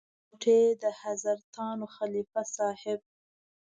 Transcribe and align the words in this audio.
د 0.03 0.03
کوټې 0.27 0.61
د 0.83 0.85
حضرتانو 1.01 1.85
خلیفه 1.95 2.41
صاحب. 2.55 2.99